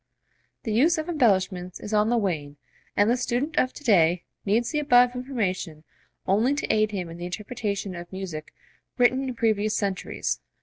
The 0.63 0.73
use 0.73 0.97
of 0.97 1.07
embellishments 1.07 1.79
is 1.79 1.93
on 1.93 2.09
the 2.09 2.17
wane, 2.17 2.57
and 2.97 3.07
the 3.07 3.15
student 3.15 3.55
of 3.59 3.71
to 3.73 3.83
day 3.83 4.23
needs 4.47 4.71
the 4.71 4.79
above 4.79 5.13
information 5.13 5.83
only 6.25 6.55
to 6.55 6.73
aid 6.73 6.89
him 6.89 7.07
in 7.07 7.17
the 7.17 7.25
interpretation 7.25 7.93
of 7.93 8.11
music 8.11 8.51
written 8.97 9.21
in 9.29 9.35
previous 9.35 9.75
centuries. 9.75 10.39